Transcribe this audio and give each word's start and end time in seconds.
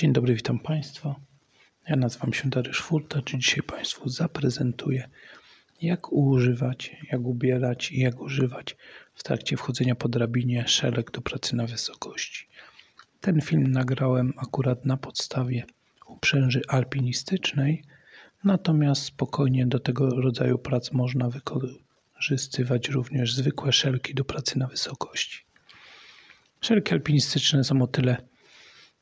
Dzień 0.00 0.12
dobry, 0.12 0.34
witam 0.34 0.58
Państwa. 0.58 1.14
Ja 1.88 1.96
nazywam 1.96 2.32
się 2.32 2.48
Dariusz 2.50 2.82
Furtacz 2.82 3.34
i 3.34 3.38
dzisiaj 3.38 3.62
Państwu 3.62 4.08
zaprezentuję, 4.08 5.08
jak 5.82 6.12
używać, 6.12 6.96
jak 7.12 7.20
ubierać 7.20 7.92
i 7.92 8.00
jak 8.00 8.20
używać 8.20 8.76
w 9.14 9.22
trakcie 9.22 9.56
wchodzenia 9.56 9.94
po 9.94 10.08
drabinie 10.08 10.68
szelek 10.68 11.10
do 11.10 11.20
pracy 11.20 11.56
na 11.56 11.66
wysokości. 11.66 12.48
Ten 13.20 13.40
film 13.40 13.72
nagrałem 13.72 14.32
akurat 14.36 14.84
na 14.84 14.96
podstawie 14.96 15.64
uprzęży 16.06 16.62
alpinistycznej, 16.68 17.84
natomiast 18.44 19.02
spokojnie 19.02 19.66
do 19.66 19.80
tego 19.80 20.10
rodzaju 20.10 20.58
prac 20.58 20.92
można 20.92 21.28
wykorzystywać 21.30 22.88
również 22.88 23.34
zwykłe 23.34 23.72
szelki 23.72 24.14
do 24.14 24.24
pracy 24.24 24.58
na 24.58 24.66
wysokości. 24.66 25.44
Szelki 26.60 26.92
alpinistyczne 26.92 27.64
są 27.64 27.82
o 27.82 27.86
tyle 27.86 28.29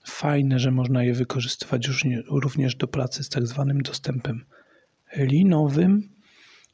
fajne, 0.08 0.58
że 0.58 0.70
można 0.70 1.04
je 1.04 1.14
wykorzystywać 1.14 1.88
również 2.30 2.76
do 2.76 2.88
pracy 2.88 3.24
z 3.24 3.28
tak 3.28 3.46
zwanym 3.46 3.82
dostępem 3.82 4.44
linowym, 5.16 6.08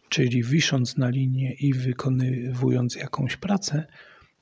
czyli 0.09 0.43
wisząc 0.43 0.97
na 0.97 1.09
linię 1.09 1.53
i 1.53 1.75
wykonywując 1.75 2.97
jakąś 2.97 3.37
pracę. 3.37 3.87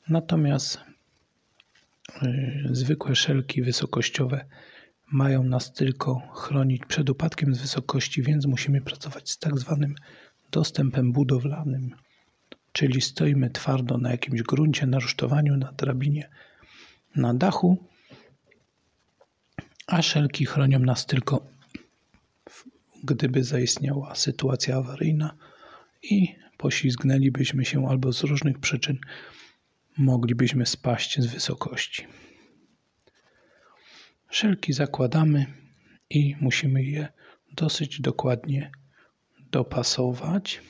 Natomiast 0.08 0.80
y, 2.22 2.68
zwykłe 2.70 3.14
szelki 3.14 3.62
wysokościowe 3.62 4.44
mają 5.12 5.44
nas 5.44 5.72
tylko 5.72 6.18
chronić 6.34 6.86
przed 6.86 7.10
upadkiem 7.10 7.54
z 7.54 7.60
wysokości, 7.60 8.22
więc 8.22 8.46
musimy 8.46 8.80
pracować 8.80 9.30
z 9.30 9.38
tak 9.38 9.58
zwanym 9.58 9.94
dostępem 10.50 11.12
budowlanym, 11.12 11.90
czyli 12.72 13.00
stoimy 13.00 13.50
twardo 13.50 13.98
na 13.98 14.10
jakimś 14.10 14.42
gruncie, 14.42 14.86
na 14.86 14.98
rusztowaniu, 14.98 15.56
na 15.56 15.72
drabinie, 15.72 16.28
na 17.16 17.34
dachu 17.34 17.91
a 19.86 20.02
szelki 20.02 20.46
chronią 20.46 20.78
nas 20.78 21.06
tylko, 21.06 21.46
gdyby 23.04 23.44
zaistniała 23.44 24.14
sytuacja 24.14 24.76
awaryjna 24.76 25.36
i 26.02 26.34
poślizgnęlibyśmy 26.56 27.64
się 27.64 27.88
albo 27.88 28.12
z 28.12 28.22
różnych 28.22 28.58
przyczyn 28.58 28.98
moglibyśmy 29.98 30.66
spaść 30.66 31.20
z 31.20 31.26
wysokości. 31.26 32.06
Szelki 34.30 34.72
zakładamy 34.72 35.46
i 36.10 36.36
musimy 36.40 36.82
je 36.82 37.08
dosyć 37.52 38.00
dokładnie 38.00 38.70
dopasować. 39.50 40.60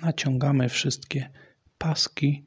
Naciągamy 0.00 0.68
wszystkie 0.68 1.30
paski 1.78 2.44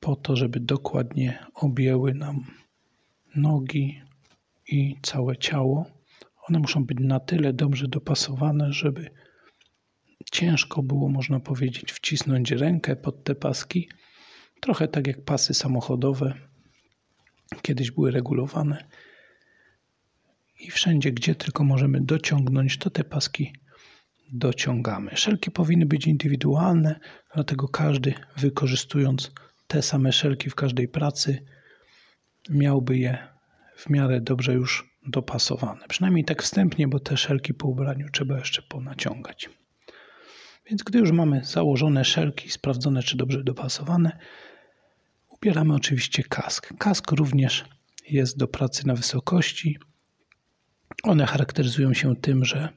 po 0.00 0.16
to, 0.16 0.36
żeby 0.36 0.60
dokładnie 0.60 1.46
objęły 1.54 2.14
nam 2.14 2.61
nogi 3.36 4.02
i 4.68 4.96
całe 5.02 5.36
ciało. 5.36 5.86
One 6.48 6.58
muszą 6.58 6.84
być 6.84 6.98
na 7.00 7.20
tyle 7.20 7.52
dobrze 7.52 7.88
dopasowane, 7.88 8.72
żeby 8.72 9.10
ciężko 10.32 10.82
było, 10.82 11.08
można 11.08 11.40
powiedzieć, 11.40 11.92
wcisnąć 11.92 12.50
rękę 12.50 12.96
pod 12.96 13.24
te 13.24 13.34
paski. 13.34 13.88
Trochę 14.60 14.88
tak 14.88 15.06
jak 15.06 15.24
pasy 15.24 15.54
samochodowe 15.54 16.34
kiedyś 17.62 17.90
były 17.90 18.10
regulowane. 18.10 18.84
I 20.60 20.70
wszędzie, 20.70 21.12
gdzie 21.12 21.34
tylko 21.34 21.64
możemy 21.64 22.00
dociągnąć, 22.00 22.78
to 22.78 22.90
te 22.90 23.04
paski 23.04 23.52
dociągamy. 24.32 25.16
Szelki 25.16 25.50
powinny 25.50 25.86
być 25.86 26.06
indywidualne, 26.06 27.00
dlatego 27.34 27.68
każdy 27.68 28.14
wykorzystując 28.36 29.32
te 29.66 29.82
same 29.82 30.12
szelki 30.12 30.50
w 30.50 30.54
każdej 30.54 30.88
pracy 30.88 31.44
miałby 32.50 32.98
je 32.98 33.18
w 33.76 33.90
miarę 33.90 34.20
dobrze 34.20 34.54
już 34.54 34.92
dopasowane. 35.06 35.88
Przynajmniej 35.88 36.24
tak 36.24 36.42
wstępnie, 36.42 36.88
bo 36.88 37.00
te 37.00 37.16
szelki 37.16 37.54
po 37.54 37.68
ubraniu 37.68 38.06
trzeba 38.12 38.38
jeszcze 38.38 38.62
ponaciągać. 38.62 39.50
Więc 40.66 40.82
gdy 40.82 40.98
już 40.98 41.12
mamy 41.12 41.44
założone 41.44 42.04
szelki, 42.04 42.50
sprawdzone 42.50 43.02
czy 43.02 43.16
dobrze 43.16 43.44
dopasowane, 43.44 44.18
ubieramy 45.28 45.74
oczywiście 45.74 46.22
kask. 46.22 46.72
Kask 46.78 47.12
również 47.12 47.64
jest 48.08 48.38
do 48.38 48.48
pracy 48.48 48.86
na 48.86 48.94
wysokości. 48.94 49.78
One 51.02 51.26
charakteryzują 51.26 51.94
się 51.94 52.16
tym, 52.16 52.44
że 52.44 52.68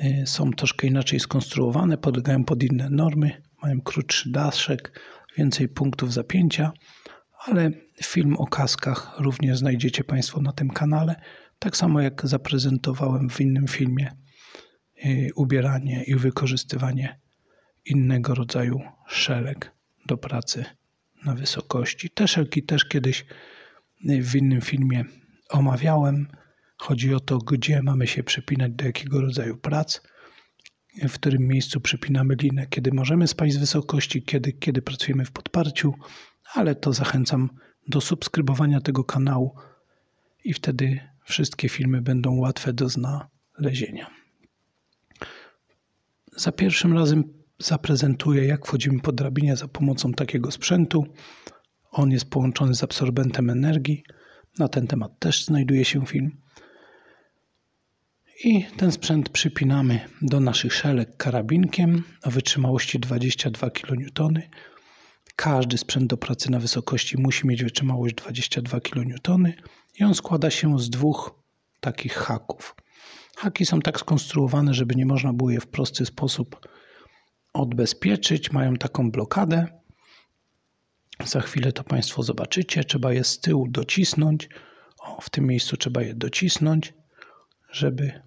y, 0.00 0.26
są 0.26 0.50
troszkę 0.50 0.86
inaczej 0.86 1.20
skonstruowane, 1.20 1.98
podlegają 1.98 2.44
pod 2.44 2.62
inne 2.62 2.90
normy, 2.90 3.42
mają 3.62 3.80
krótszy 3.80 4.30
daszek, 4.30 5.00
więcej 5.36 5.68
punktów 5.68 6.12
zapięcia, 6.12 6.72
ale 7.46 7.70
film 8.02 8.36
o 8.36 8.46
kaskach 8.46 9.14
również 9.18 9.58
znajdziecie 9.58 10.04
Państwo 10.04 10.40
na 10.40 10.52
tym 10.52 10.70
kanale. 10.70 11.14
Tak 11.58 11.76
samo 11.76 12.00
jak 12.00 12.26
zaprezentowałem 12.26 13.30
w 13.30 13.40
innym 13.40 13.68
filmie 13.68 14.12
y, 15.04 15.30
ubieranie 15.34 16.04
i 16.04 16.14
wykorzystywanie 16.14 17.20
innego 17.84 18.34
rodzaju 18.34 18.80
szelek 19.08 19.72
do 20.06 20.16
pracy 20.16 20.64
na 21.24 21.34
wysokości. 21.34 22.10
Te 22.10 22.28
szelki 22.28 22.62
też 22.62 22.84
kiedyś 22.84 23.24
y, 24.10 24.22
w 24.22 24.36
innym 24.36 24.60
filmie 24.60 25.04
omawiałem. 25.50 26.28
Chodzi 26.76 27.14
o 27.14 27.20
to, 27.20 27.38
gdzie 27.38 27.82
mamy 27.82 28.06
się 28.06 28.22
przypinać 28.22 28.72
do 28.72 28.84
jakiego 28.84 29.20
rodzaju 29.20 29.56
prac, 29.56 30.00
w 31.02 31.12
którym 31.12 31.42
miejscu 31.42 31.80
przypinamy 31.80 32.34
linę, 32.34 32.66
kiedy 32.66 32.92
możemy 32.92 33.26
spaść 33.26 33.54
z 33.54 33.56
wysokości, 33.56 34.22
kiedy, 34.22 34.52
kiedy 34.52 34.82
pracujemy 34.82 35.24
w 35.24 35.32
podparciu, 35.32 35.94
ale 36.54 36.74
to 36.74 36.92
zachęcam 36.92 37.50
do 37.88 38.00
subskrybowania 38.00 38.80
tego 38.80 39.04
kanału 39.04 39.54
i 40.44 40.54
wtedy 40.54 41.00
wszystkie 41.24 41.68
filmy 41.68 42.02
będą 42.02 42.34
łatwe 42.34 42.72
do 42.72 42.88
znalezienia. 42.88 44.10
Za 46.36 46.52
pierwszym 46.52 46.92
razem 46.92 47.24
zaprezentuję, 47.58 48.44
jak 48.46 48.66
wchodzimy 48.66 49.00
po 49.00 49.12
drabinie 49.12 49.56
za 49.56 49.68
pomocą 49.68 50.12
takiego 50.12 50.50
sprzętu. 50.50 51.06
On 51.90 52.10
jest 52.10 52.30
połączony 52.30 52.74
z 52.74 52.82
absorbentem 52.82 53.50
energii. 53.50 54.04
Na 54.58 54.68
ten 54.68 54.86
temat 54.86 55.18
też 55.18 55.44
znajduje 55.44 55.84
się 55.84 56.06
film. 56.06 56.36
I 58.44 58.64
ten 58.76 58.92
sprzęt 58.92 59.28
przypinamy 59.28 60.00
do 60.22 60.40
naszych 60.40 60.74
szelek 60.74 61.16
karabinkiem 61.16 62.02
o 62.22 62.30
wytrzymałości 62.30 62.98
22 62.98 63.70
kN 63.70 64.40
każdy 65.36 65.78
sprzęt 65.78 66.06
do 66.06 66.16
pracy 66.16 66.50
na 66.50 66.58
wysokości 66.58 67.16
musi 67.18 67.46
mieć 67.46 67.64
wytrzymałość 67.64 68.14
22 68.14 68.80
kN 68.80 69.52
i 70.00 70.04
on 70.04 70.14
składa 70.14 70.50
się 70.50 70.78
z 70.78 70.90
dwóch 70.90 71.42
takich 71.80 72.14
haków. 72.14 72.76
Haki 73.36 73.66
są 73.66 73.80
tak 73.80 74.00
skonstruowane, 74.00 74.74
żeby 74.74 74.94
nie 74.94 75.06
można 75.06 75.32
było 75.32 75.50
je 75.50 75.60
w 75.60 75.66
prosty 75.66 76.06
sposób 76.06 76.68
odbezpieczyć. 77.52 78.52
Mają 78.52 78.76
taką 78.76 79.10
blokadę. 79.10 79.66
Za 81.24 81.40
chwilę 81.40 81.72
to 81.72 81.84
Państwo 81.84 82.22
zobaczycie. 82.22 82.84
Trzeba 82.84 83.12
je 83.12 83.24
z 83.24 83.38
tyłu 83.38 83.68
docisnąć. 83.68 84.48
O, 84.98 85.20
w 85.20 85.30
tym 85.30 85.46
miejscu 85.46 85.76
trzeba 85.76 86.02
je 86.02 86.14
docisnąć, 86.14 86.94
żeby 87.70 88.20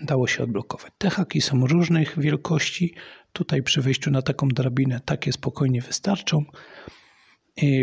dało 0.00 0.26
się 0.26 0.42
odblokować. 0.42 0.92
Te 0.98 1.10
haki 1.10 1.40
są 1.40 1.66
różnych 1.66 2.18
wielkości. 2.18 2.94
Tutaj 3.32 3.62
przy 3.62 3.82
wejściu 3.82 4.10
na 4.10 4.22
taką 4.22 4.48
drabinę 4.48 5.00
takie 5.04 5.32
spokojnie 5.32 5.82
wystarczą 5.82 6.44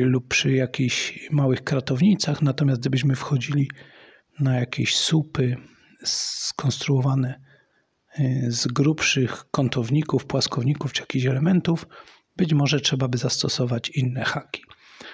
lub 0.01 0.27
przy 0.27 0.51
jakichś 0.51 1.29
małych 1.31 1.63
kratownicach. 1.63 2.41
Natomiast 2.41 2.81
gdybyśmy 2.81 3.15
wchodzili 3.15 3.69
na 4.39 4.59
jakieś 4.59 4.97
słupy 4.97 5.57
skonstruowane 6.03 7.41
y, 8.19 8.45
z 8.51 8.67
grubszych 8.67 9.43
kątowników, 9.51 10.25
płaskowników 10.25 10.93
czy 10.93 11.01
jakichś 11.01 11.25
elementów, 11.25 11.87
być 12.35 12.53
może 12.53 12.79
trzeba 12.79 13.07
by 13.07 13.17
zastosować 13.17 13.89
inne 13.89 14.23
haki. 14.23 14.63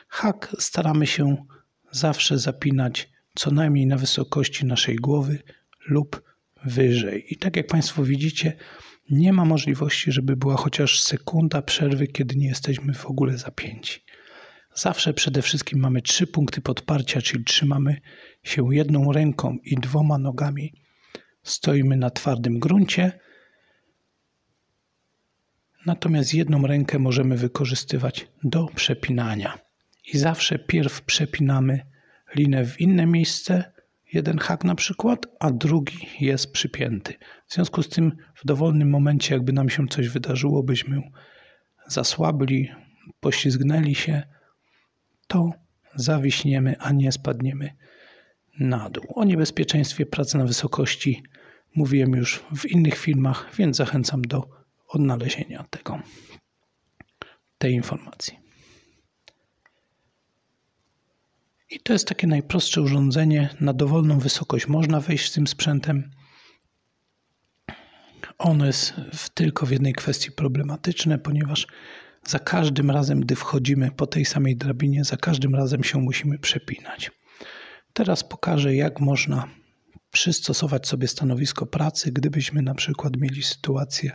Hak 0.08 0.56
staramy 0.60 1.08
się 1.08 1.46
zawsze 1.92 2.38
zapinać 2.38 3.10
co 3.36 3.52
najmniej 3.52 3.88
na 3.88 3.98
wysokości 3.98 4.66
naszej 4.66 4.96
głowy 4.96 5.40
lub 5.90 6.22
wyżej. 6.66 7.34
I 7.34 7.38
tak 7.38 7.56
jak 7.56 7.68
Państwo 7.68 8.04
widzicie, 8.04 8.54
nie 9.10 9.34
ma 9.34 9.46
możliwości, 9.46 10.12
żeby 10.12 10.36
była 10.36 10.56
chociaż 10.58 11.02
sekunda 11.02 11.62
przerwy, 11.62 12.08
kiedy 12.08 12.36
nie 12.36 12.48
jesteśmy 12.48 12.94
w 12.94 13.06
ogóle 13.06 13.38
zapięci. 13.38 14.02
Zawsze 14.76 15.14
przede 15.14 15.42
wszystkim 15.42 15.80
mamy 15.80 16.02
trzy 16.02 16.28
punkty 16.28 16.62
podparcia, 16.62 17.22
czyli 17.22 17.44
trzymamy 17.44 18.02
się 18.44 18.76
jedną 18.76 19.12
ręką 19.12 19.58
i 19.64 19.76
dwoma 19.76 20.18
nogami. 20.18 20.74
Stoimy 21.44 21.98
na 21.98 22.10
twardym 22.10 22.60
gruncie. 22.60 23.20
Natomiast 25.86 26.34
jedną 26.34 26.68
rękę 26.68 27.00
możemy 27.00 27.38
wykorzystywać 27.38 28.28
do 28.44 28.66
przepinania. 28.76 29.60
I 30.14 30.18
zawsze 30.18 30.60
pierw 30.60 31.02
przepinamy 31.02 31.86
linę 32.36 32.66
w 32.66 32.82
inne 32.82 33.06
miejsce, 33.06 33.72
jeden 34.14 34.38
hak 34.38 34.64
na 34.64 34.76
przykład, 34.76 35.26
a 35.40 35.52
drugi 35.52 35.98
jest 36.20 36.52
przypięty. 36.52 37.14
W 37.48 37.54
związku 37.54 37.84
z 37.84 37.90
tym 37.90 38.12
w 38.36 38.46
dowolnym 38.46 38.90
momencie, 38.90 39.34
jakby 39.34 39.54
nam 39.54 39.70
się 39.70 39.88
coś 39.88 40.10
wydarzyło, 40.10 40.64
byśmy 40.64 41.02
zasłabli, 41.88 42.72
poślizgnęli 43.20 43.96
się, 43.96 44.24
to 45.28 45.52
zawiśniemy, 45.96 46.76
a 46.80 46.92
nie 46.92 47.12
spadniemy 47.12 47.76
na 48.60 48.90
dół. 48.90 49.04
O 49.16 49.24
niebezpieczeństwie 49.24 50.06
pracy 50.06 50.38
na 50.38 50.46
wysokości 50.46 51.24
mówiłem 51.76 52.12
już 52.12 52.44
w 52.56 52.66
innych 52.66 52.98
filmach, 52.98 53.56
więc 53.58 53.78
zachęcam 53.78 54.22
do 54.22 54.50
odnalezienia 54.88 55.66
tego, 55.70 56.00
tej 57.58 57.74
informacji. 57.74 58.49
I 61.70 61.80
to 61.80 61.94
jest 61.94 62.08
takie 62.08 62.28
najprostsze 62.28 62.82
urządzenie. 62.82 63.50
Na 63.60 63.74
dowolną 63.74 64.20
wysokość 64.20 64.68
można 64.68 65.00
wejść 65.00 65.30
z 65.30 65.34
tym 65.34 65.48
sprzętem. 65.48 66.12
Ono 68.38 68.66
jest 68.66 68.94
w, 69.14 69.30
tylko 69.30 69.66
w 69.66 69.72
jednej 69.72 69.94
kwestii 69.94 70.32
problematyczne, 70.32 71.20
ponieważ 71.20 71.68
za 72.28 72.40
każdym 72.40 72.92
razem, 72.92 73.20
gdy 73.20 73.36
wchodzimy 73.36 73.92
po 73.92 74.08
tej 74.08 74.26
samej 74.26 74.58
drabinie, 74.58 75.04
za 75.04 75.18
każdym 75.18 75.56
razem 75.56 75.84
się 75.84 76.00
musimy 76.00 76.40
przepinać. 76.40 77.12
Teraz 77.94 78.24
pokażę, 78.24 78.76
jak 78.76 79.00
można 79.00 79.48
przystosować 80.12 80.88
sobie 80.88 81.08
stanowisko 81.08 81.66
pracy, 81.66 82.12
gdybyśmy 82.12 82.62
na 82.62 82.76
przykład 82.76 83.18
mieli 83.18 83.44
sytuację, 83.44 84.12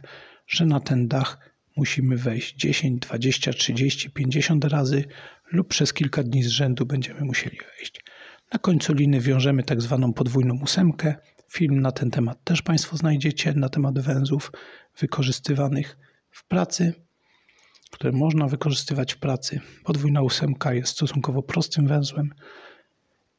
że 0.47 0.67
na 0.67 0.81
ten 0.81 1.09
dach 1.09 1.39
musimy 1.77 2.17
wejść 2.17 2.55
10, 2.55 3.01
20, 3.01 3.53
30, 3.53 4.11
50 4.11 4.65
razy 4.65 5.05
lub 5.53 5.69
przez 5.69 5.93
kilka 5.93 6.23
dni 6.23 6.43
z 6.43 6.49
rzędu 6.49 6.87
będziemy 6.87 7.21
musieli 7.21 7.59
wejść. 7.77 8.05
Na 8.53 8.59
końcu 8.59 8.95
liny 8.95 9.21
wiążemy 9.21 9.63
tak 9.63 9.83
zwaną 9.83 10.13
podwójną 10.13 10.59
ósemkę. 10.63 11.15
Film 11.49 11.81
na 11.81 11.93
ten 11.93 12.11
temat 12.11 12.45
też 12.45 12.63
Państwo 12.63 12.97
znajdziecie, 12.97 13.55
na 13.55 13.69
temat 13.69 13.99
węzłów 13.99 14.53
wykorzystywanych 14.99 15.97
w 16.31 16.45
pracy, 16.45 16.93
które 17.91 18.13
można 18.13 18.49
wykorzystywać 18.49 19.13
w 19.13 19.19
pracy. 19.19 19.61
Podwójna 19.85 20.23
ósemka 20.23 20.75
jest 20.75 20.93
stosunkowo 20.93 21.43
prostym 21.43 21.87
węzłem 21.87 22.35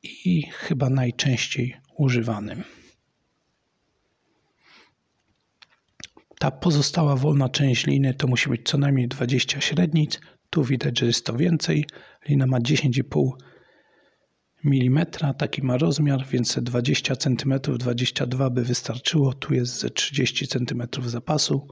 i 0.04 0.44
chyba 0.52 0.90
najczęściej 0.90 1.78
używanym. 1.98 2.64
Ta 6.40 6.52
pozostała 6.52 7.16
wolna 7.16 7.50
część 7.50 7.86
liny 7.86 8.14
to 8.14 8.28
musi 8.28 8.50
być 8.50 8.62
co 8.66 8.78
najmniej 8.78 9.08
20 9.08 9.62
średnic. 9.62 10.20
Tu 10.56 10.64
widać, 10.64 11.00
że 11.00 11.06
jest 11.06 11.26
to 11.26 11.34
więcej. 11.34 11.86
Lina 12.30 12.48
ma 12.48 12.60
10,5 12.60 13.32
mm, 14.66 15.06
taki 15.38 15.64
ma 15.64 15.78
rozmiar, 15.78 16.26
więc 16.28 16.60
20 16.62 17.16
cm, 17.16 17.60
22 17.78 18.50
by 18.50 18.64
wystarczyło. 18.64 19.34
Tu 19.34 19.54
jest 19.54 19.80
ze 19.80 19.90
30 19.90 20.48
cm 20.48 20.84
zapasu, 21.06 21.68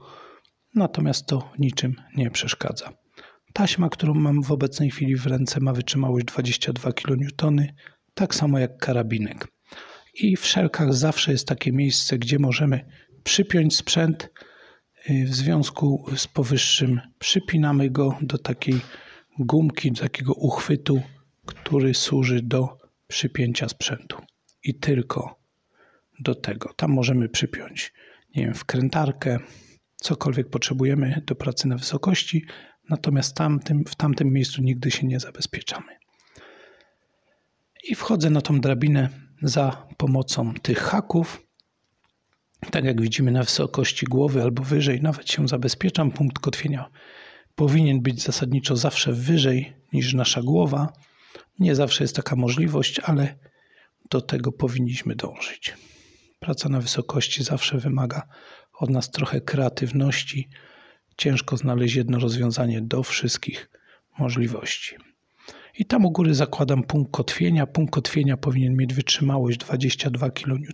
natomiast 0.74 1.26
to 1.26 1.52
niczym 1.58 1.94
nie 2.16 2.30
przeszkadza. 2.30 2.92
Taśma, 3.52 3.88
którą 3.88 4.14
mam 4.14 4.42
w 4.42 4.52
obecnej 4.52 4.90
chwili 4.90 5.16
w 5.16 5.26
ręce, 5.26 5.60
ma 5.60 5.72
wytrzymałość 5.72 6.26
22 6.26 6.92
kN, 6.92 7.66
tak 8.14 8.34
samo 8.34 8.58
jak 8.58 8.76
karabinek. 8.78 9.48
I 10.14 10.36
w 10.36 10.46
szelkach 10.46 10.94
zawsze 10.94 11.32
jest 11.32 11.48
takie 11.48 11.72
miejsce, 11.72 12.18
gdzie 12.18 12.38
możemy 12.38 12.84
przypiąć 13.22 13.76
sprzęt. 13.76 14.30
W 15.08 15.34
związku 15.34 16.04
z 16.16 16.26
powyższym 16.26 17.00
przypinamy 17.18 17.90
go 17.90 18.18
do 18.22 18.38
takiej 18.38 18.80
gumki, 19.38 19.92
do 19.92 20.00
takiego 20.02 20.34
uchwytu, 20.34 21.02
który 21.46 21.94
służy 21.94 22.42
do 22.42 22.78
przypięcia 23.06 23.68
sprzętu. 23.68 24.16
I 24.62 24.74
tylko 24.74 25.38
do 26.20 26.34
tego. 26.34 26.72
Tam 26.76 26.90
możemy 26.90 27.28
przypiąć, 27.28 27.92
nie 28.36 28.44
wiem, 28.44 28.54
wkrętarkę, 28.54 29.38
cokolwiek 29.96 30.50
potrzebujemy 30.50 31.22
do 31.26 31.34
pracy 31.34 31.68
na 31.68 31.76
wysokości, 31.76 32.44
natomiast 32.90 33.36
tamtym, 33.36 33.84
w 33.84 33.94
tamtym 33.94 34.32
miejscu 34.32 34.62
nigdy 34.62 34.90
się 34.90 35.06
nie 35.06 35.20
zabezpieczamy. 35.20 35.98
I 37.84 37.94
wchodzę 37.94 38.30
na 38.30 38.40
tą 38.40 38.60
drabinę 38.60 39.08
za 39.42 39.86
pomocą 39.96 40.54
tych 40.54 40.78
haków. 40.78 41.42
Tak 42.70 42.84
jak 42.84 43.00
widzimy 43.00 43.30
na 43.30 43.42
wysokości 43.42 44.06
głowy 44.06 44.42
albo 44.42 44.62
wyżej, 44.62 45.02
nawet 45.02 45.30
się 45.30 45.48
zabezpieczam. 45.48 46.10
Punkt 46.10 46.38
kotwienia 46.38 46.90
powinien 47.54 48.02
być 48.02 48.22
zasadniczo 48.22 48.76
zawsze 48.76 49.12
wyżej 49.12 49.72
niż 49.92 50.14
nasza 50.14 50.42
głowa. 50.42 50.92
Nie 51.58 51.74
zawsze 51.74 52.04
jest 52.04 52.16
taka 52.16 52.36
możliwość, 52.36 53.00
ale 53.00 53.38
do 54.10 54.20
tego 54.20 54.52
powinniśmy 54.52 55.14
dążyć. 55.16 55.74
Praca 56.40 56.68
na 56.68 56.80
wysokości 56.80 57.44
zawsze 57.44 57.78
wymaga 57.78 58.22
od 58.78 58.90
nas 58.90 59.10
trochę 59.10 59.40
kreatywności. 59.40 60.48
Ciężko 61.16 61.56
znaleźć 61.56 61.94
jedno 61.94 62.18
rozwiązanie 62.18 62.82
do 62.82 63.02
wszystkich 63.02 63.70
możliwości. 64.18 64.96
I 65.78 65.84
tam 65.84 66.06
u 66.06 66.10
góry 66.10 66.34
zakładam 66.34 66.82
punkt 66.82 67.12
kotwienia. 67.12 67.66
Punkt 67.66 67.94
kotwienia 67.94 68.36
powinien 68.36 68.76
mieć 68.76 68.94
wytrzymałość 68.94 69.58
22 69.58 70.30
kN. 70.30 70.64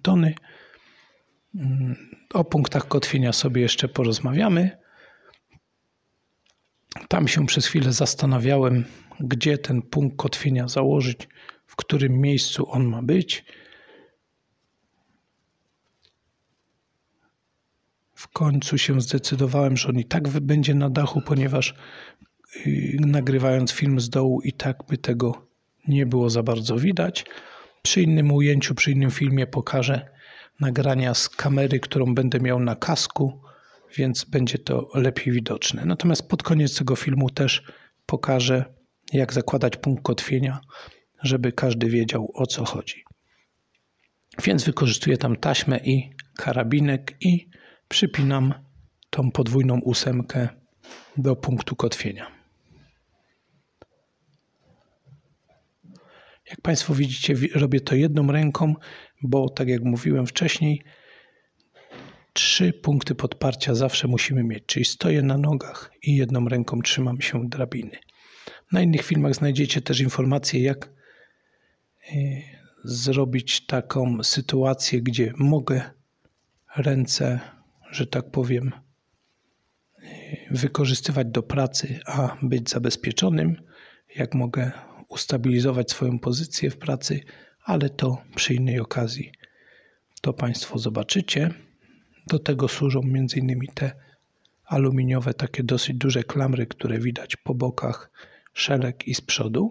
Mm, 1.54 1.96
o 2.34 2.44
punktach 2.44 2.88
kotwienia 2.88 3.32
sobie 3.32 3.62
jeszcze 3.62 3.88
porozmawiamy. 3.88 4.78
Tam 7.08 7.28
się 7.28 7.46
przez 7.46 7.66
chwilę 7.66 7.92
zastanawiałem, 7.92 8.84
gdzie 9.20 9.58
ten 9.58 9.82
punkt 9.82 10.16
kotwienia 10.16 10.68
założyć, 10.68 11.28
w 11.66 11.76
którym 11.76 12.20
miejscu 12.20 12.70
on 12.70 12.84
ma 12.84 13.02
być. 13.02 13.44
W 18.14 18.28
końcu 18.28 18.78
się 18.78 19.00
zdecydowałem, 19.00 19.76
że 19.76 19.88
on 19.88 19.98
i 19.98 20.04
tak 20.04 20.28
będzie 20.28 20.74
na 20.74 20.90
dachu, 20.90 21.20
ponieważ 21.20 21.74
y, 22.66 22.96
nagrywając 23.00 23.72
film 23.72 24.00
z 24.00 24.10
dołu 24.10 24.40
i 24.40 24.52
tak 24.52 24.76
by 24.88 24.98
tego 24.98 25.46
nie 25.88 26.06
było 26.06 26.30
za 26.30 26.42
bardzo 26.42 26.76
widać. 26.76 27.24
Przy 27.82 28.02
innym 28.02 28.32
ujęciu, 28.32 28.74
przy 28.74 28.92
innym 28.92 29.10
filmie 29.10 29.46
pokażę 29.46 30.19
nagrania 30.60 31.14
z 31.14 31.28
kamery, 31.28 31.80
którą 31.80 32.14
będę 32.14 32.40
miał 32.40 32.60
na 32.60 32.76
kasku 32.76 33.40
więc 33.96 34.24
będzie 34.24 34.58
to 34.58 34.88
lepiej 34.94 35.32
widoczne. 35.32 35.84
Natomiast 35.84 36.28
pod 36.28 36.42
koniec 36.42 36.78
tego 36.78 36.96
filmu 36.96 37.30
też 37.30 37.62
pokażę, 38.06 38.64
jak 39.12 39.32
zakładać 39.32 39.76
punkt 39.76 40.02
kotwienia, 40.02 40.60
żeby 41.22 41.52
każdy 41.52 41.90
wiedział 41.90 42.30
o 42.34 42.46
co 42.46 42.64
chodzi. 42.64 43.04
Więc 44.44 44.64
wykorzystuję 44.64 45.16
tam 45.16 45.36
taśmę 45.36 45.80
i 45.84 46.10
karabinek 46.36 47.16
i 47.20 47.48
przypinam 47.88 48.54
tą 49.10 49.30
podwójną 49.30 49.80
ósemkę 49.80 50.48
do 51.16 51.36
punktu 51.36 51.76
kotwienia. 51.76 52.39
Jak 56.50 56.60
Państwo 56.60 56.94
widzicie, 56.94 57.34
robię 57.54 57.80
to 57.80 57.94
jedną 57.94 58.32
ręką, 58.32 58.74
bo 59.22 59.48
tak 59.48 59.68
jak 59.68 59.82
mówiłem 59.82 60.26
wcześniej, 60.26 60.82
trzy 62.32 62.72
punkty 62.72 63.14
podparcia 63.14 63.74
zawsze 63.74 64.08
musimy 64.08 64.44
mieć, 64.44 64.66
czyli 64.66 64.84
stoję 64.84 65.22
na 65.22 65.38
nogach 65.38 65.92
i 66.02 66.16
jedną 66.16 66.48
ręką 66.48 66.80
trzymam 66.82 67.20
się 67.20 67.48
drabiny. 67.48 67.98
Na 68.72 68.82
innych 68.82 69.02
filmach 69.02 69.34
znajdziecie 69.34 69.80
też 69.80 70.00
informacje, 70.00 70.62
jak 70.62 70.86
e, 70.86 72.14
zrobić 72.84 73.66
taką 73.66 74.22
sytuację, 74.22 75.02
gdzie 75.02 75.32
mogę 75.36 75.90
ręce, 76.76 77.40
że 77.90 78.06
tak 78.06 78.30
powiem, 78.30 78.72
e, 78.72 80.06
wykorzystywać 80.50 81.26
do 81.26 81.42
pracy, 81.42 82.00
a 82.06 82.36
być 82.42 82.70
zabezpieczonym, 82.70 83.62
jak 84.16 84.34
mogę 84.34 84.72
ustabilizować 85.10 85.90
swoją 85.90 86.18
pozycję 86.18 86.70
w 86.70 86.78
pracy, 86.78 87.20
ale 87.64 87.90
to 87.90 88.22
przy 88.36 88.54
innej 88.54 88.80
okazji. 88.80 89.32
To 90.20 90.32
Państwo 90.32 90.78
zobaczycie. 90.78 91.54
Do 92.26 92.38
tego 92.38 92.68
służą 92.68 93.00
m.in. 93.00 93.60
te 93.74 93.92
aluminiowe, 94.64 95.34
takie 95.34 95.62
dosyć 95.62 95.96
duże 95.96 96.24
klamry, 96.24 96.66
które 96.66 96.98
widać 96.98 97.36
po 97.36 97.54
bokach 97.54 98.10
szelek 98.52 99.08
i 99.08 99.14
z 99.14 99.20
przodu. 99.20 99.70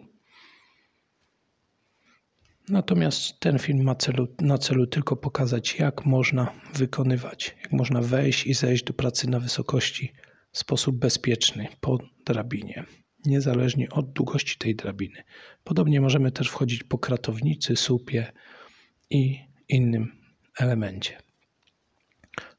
Natomiast 2.70 3.40
ten 3.40 3.60
film 3.60 3.84
ma 3.84 3.96
celu, 3.96 4.28
na 4.42 4.58
celu 4.58 4.88
tylko 4.88 5.16
pokazać, 5.16 5.80
jak 5.80 6.06
można 6.06 6.54
wykonywać, 6.74 7.56
jak 7.64 7.72
można 7.72 8.02
wejść 8.02 8.48
i 8.48 8.54
zejść 8.54 8.84
do 8.84 8.94
pracy 8.94 9.30
na 9.30 9.40
wysokości 9.40 10.14
w 10.52 10.58
sposób 10.58 10.96
bezpieczny 10.96 11.68
po 11.82 11.98
drabinie, 12.26 12.86
niezależnie 13.26 13.90
od 13.90 14.14
długości 14.14 14.58
tej 14.58 14.76
drabiny. 14.76 15.24
Podobnie 15.64 16.02
możemy 16.02 16.32
też 16.32 16.50
wchodzić 16.50 16.84
po 16.84 16.98
kratownicy, 16.98 17.76
słupie 17.76 18.32
i 19.10 19.40
innym 19.70 20.12
elemencie. 20.60 21.18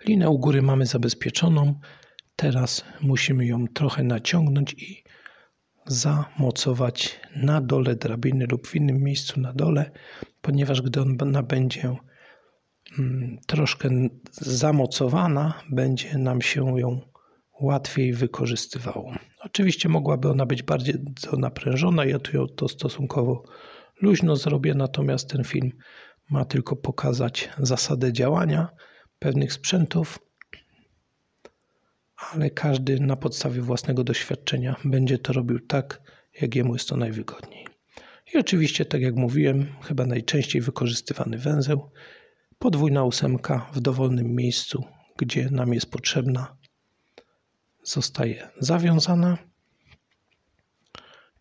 Linę 0.07 0.31
u 0.31 0.39
góry 0.39 0.63
mamy 0.63 0.87
zabezpieczoną. 0.87 1.81
Teraz 2.37 2.85
musimy 3.01 3.47
ją 3.47 3.69
trochę 3.69 4.03
naciągnąć 4.03 4.73
i 4.73 5.05
zamocować 5.87 7.21
na 7.37 7.61
dole 7.61 7.97
drabiny 7.97 8.47
lub 8.51 8.67
w 8.67 8.77
innym 8.77 9.03
miejscu 9.03 9.41
na 9.41 9.53
dole, 9.53 9.91
ponieważ 10.43 10.83
gdy 10.83 11.01
ona 11.01 11.43
będzie 11.43 11.97
mm, 12.99 13.39
troszkę 13.47 13.91
zamocowana, 14.33 15.55
będzie 15.71 16.19
nam 16.19 16.43
się 16.43 16.81
ją 16.81 17.01
łatwiej 17.61 18.13
wykorzystywało. 18.13 19.13
Oczywiście 19.41 19.89
mogłaby 19.89 20.29
ona 20.29 20.47
być 20.47 20.63
bardziej 20.63 20.95
naprężona, 21.39 22.05
ja 22.05 22.19
tu 22.19 22.47
to 22.47 22.69
stosunkowo 22.69 23.43
luźno 24.03 24.37
zrobię, 24.37 24.75
natomiast 24.75 25.29
ten 25.29 25.45
film 25.45 25.73
ma 26.31 26.45
tylko 26.45 26.77
pokazać 26.77 27.49
zasadę 27.59 28.13
działania 28.13 28.69
pewnych 29.19 29.53
sprzętów, 29.53 30.19
ale 32.33 32.51
każdy 32.51 33.01
na 33.01 33.17
podstawie 33.17 33.63
własnego 33.63 34.05
doświadczenia 34.05 34.77
będzie 34.85 35.19
to 35.19 35.33
robił 35.33 35.61
tak, 35.61 36.03
jak 36.41 36.55
jemu 36.55 36.73
jest 36.73 36.89
to 36.89 36.97
najwygodniej. 36.97 37.67
I 38.35 38.39
oczywiście, 38.39 38.85
tak 38.85 39.01
jak 39.01 39.17
mówiłem, 39.17 39.67
chyba 39.83 40.07
najczęściej 40.07 40.63
wykorzystywany 40.63 41.39
węzeł, 41.39 41.91
podwójna 42.59 43.05
ósemka 43.05 43.71
w 43.73 43.81
dowolnym 43.81 44.35
miejscu, 44.35 44.85
gdzie 45.17 45.51
nam 45.51 45.75
jest 45.75 45.91
potrzebna, 45.91 46.57
zostaje 47.91 48.49
zawiązana 48.59 49.39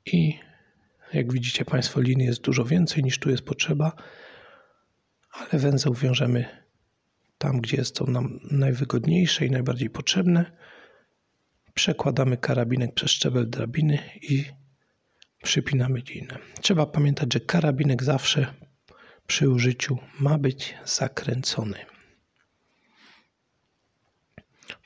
i 0.05 0.39
jak 1.13 1.33
widzicie 1.33 1.65
Państwo, 1.65 2.01
lin 2.01 2.19
jest 2.19 2.41
dużo 2.41 2.65
więcej 2.65 3.03
niż 3.03 3.19
tu 3.19 3.29
jest 3.29 3.43
potrzeba, 3.43 3.91
ale 5.31 5.59
węzeł 5.59 5.93
wiążemy 5.93 6.45
tam, 7.37 7.61
gdzie 7.61 7.77
jest 7.77 7.95
to 7.95 8.05
nam 8.05 8.39
najwygodniejsze 8.51 9.45
i 9.45 9.51
najbardziej 9.51 9.89
potrzebne. 9.89 10.51
Przekładamy 11.73 12.37
karabinek 12.37 12.93
przez 12.93 13.11
szczebel 13.11 13.49
drabiny 13.49 13.99
i 14.21 14.45
przypinamy 15.43 15.99
linę. 15.99 16.37
Trzeba 16.61 16.85
pamiętać, 16.85 17.33
że 17.33 17.39
karabinek 17.39 18.03
zawsze 18.03 18.53
przy 19.27 19.49
użyciu 19.49 19.97
ma 20.19 20.37
być 20.37 20.75
zakręcony. 20.85 21.85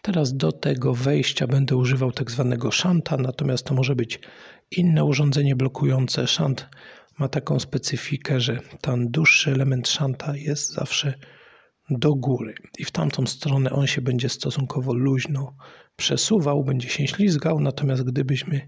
Teraz 0.05 0.33
do 0.33 0.51
tego 0.51 0.93
wejścia 0.93 1.47
będę 1.47 1.75
używał 1.75 2.11
tak 2.11 2.31
zwanego 2.31 2.71
szanta, 2.71 3.17
natomiast 3.17 3.65
to 3.65 3.73
może 3.73 3.95
być 3.95 4.19
inne 4.71 5.05
urządzenie 5.05 5.55
blokujące. 5.55 6.27
Szant 6.27 6.69
ma 7.19 7.27
taką 7.27 7.59
specyfikę, 7.59 8.39
że 8.39 8.59
ten 8.81 9.11
dłuższy 9.11 9.51
element 9.51 9.87
szanta 9.87 10.37
jest 10.37 10.73
zawsze 10.73 11.13
do 11.89 12.15
góry 12.15 12.53
i 12.77 12.85
w 12.85 12.91
tamtą 12.91 13.25
stronę 13.25 13.69
on 13.69 13.87
się 13.87 14.01
będzie 14.01 14.29
stosunkowo 14.29 14.93
luźno 14.93 15.55
przesuwał, 15.95 16.63
będzie 16.63 16.89
się 16.89 17.07
ślizgał, 17.07 17.59
natomiast 17.59 18.03
gdybyśmy 18.03 18.61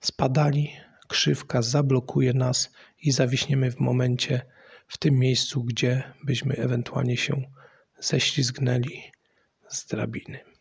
spadali, 0.00 0.70
krzywka 1.08 1.62
zablokuje 1.62 2.32
nas 2.32 2.72
i 3.02 3.12
zawiśniemy 3.12 3.70
w 3.70 3.80
momencie 3.80 4.42
w 4.88 4.98
tym 4.98 5.18
miejscu, 5.18 5.64
gdzie 5.64 6.02
byśmy 6.24 6.54
ewentualnie 6.54 7.16
się 7.16 7.42
ześlizgnęli 8.00 9.02
z 9.68 9.86
drabiny. 9.86 10.51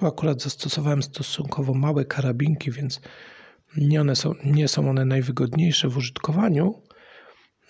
Tu 0.00 0.06
akurat 0.06 0.42
zastosowałem 0.42 1.02
stosunkowo 1.02 1.74
małe 1.74 2.04
karabinki, 2.04 2.70
więc 2.70 3.00
nie, 3.76 4.00
one 4.00 4.16
są, 4.16 4.34
nie 4.44 4.68
są 4.68 4.90
one 4.90 5.04
najwygodniejsze 5.04 5.88
w 5.88 5.96
użytkowaniu. 5.96 6.82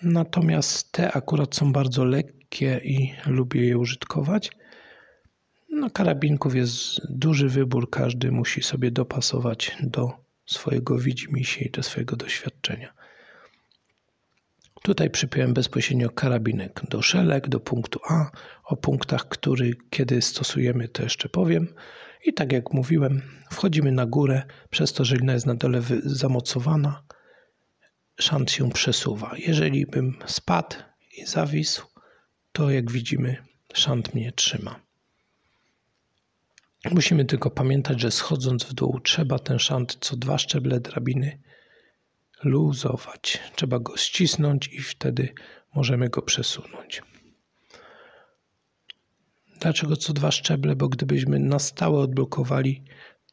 Natomiast 0.01 0.91
te 0.91 1.11
akurat 1.11 1.55
są 1.55 1.71
bardzo 1.71 2.05
lekkie 2.05 2.81
i 2.83 3.13
lubię 3.25 3.65
je 3.65 3.77
użytkować. 3.77 4.51
No, 5.69 5.89
karabinków 5.89 6.55
jest 6.55 7.01
duży 7.09 7.49
wybór, 7.49 7.89
każdy 7.89 8.31
musi 8.31 8.63
sobie 8.63 8.91
dopasować 8.91 9.77
do 9.81 10.11
swojego 10.45 10.97
widzimisię 10.97 11.65
i 11.65 11.71
do 11.71 11.83
swojego 11.83 12.15
doświadczenia. 12.15 12.93
Tutaj 14.83 15.09
przypiąłem 15.09 15.53
bezpośrednio 15.53 16.09
karabinek 16.09 16.81
do 16.89 17.01
szelek, 17.01 17.49
do 17.49 17.59
punktu 17.59 17.99
A. 18.09 18.31
O 18.63 18.77
punktach, 18.77 19.27
który 19.27 19.73
kiedy 19.89 20.21
stosujemy, 20.21 20.87
to 20.87 21.03
jeszcze 21.03 21.29
powiem. 21.29 21.67
I 22.25 22.33
tak 22.33 22.51
jak 22.51 22.73
mówiłem, 22.73 23.21
wchodzimy 23.51 23.91
na 23.91 24.05
górę, 24.05 24.43
przez 24.69 24.93
to, 24.93 25.05
że 25.05 25.15
lina 25.15 25.33
jest 25.33 25.45
na 25.45 25.55
dole 25.55 25.81
zamocowana, 26.03 27.03
szant 28.19 28.51
się 28.51 28.69
przesuwa. 28.69 29.31
Jeżeli 29.37 29.85
bym 29.85 30.17
spadł 30.25 30.75
i 31.17 31.25
zawisł, 31.25 31.85
to 32.51 32.71
jak 32.71 32.91
widzimy, 32.91 33.37
szant 33.73 34.13
mnie 34.13 34.31
trzyma. 34.31 34.79
Musimy 36.91 37.25
tylko 37.25 37.51
pamiętać, 37.51 38.01
że 38.01 38.11
schodząc 38.11 38.63
w 38.63 38.73
dół, 38.73 38.99
trzeba 38.99 39.39
ten 39.39 39.59
szant 39.59 39.97
co 40.01 40.15
dwa 40.15 40.37
szczeble 40.37 40.79
drabiny 40.79 41.39
luzować. 42.43 43.39
Trzeba 43.55 43.79
go 43.79 43.97
ścisnąć 43.97 44.67
i 44.67 44.81
wtedy 44.81 45.33
możemy 45.75 46.09
go 46.09 46.21
przesunąć. 46.21 47.01
Dlaczego 49.61 49.97
co 49.97 50.13
dwa 50.13 50.31
szczeble? 50.31 50.75
Bo 50.75 50.89
gdybyśmy 50.89 51.39
na 51.39 51.59
stałe 51.59 51.99
odblokowali, 51.99 52.83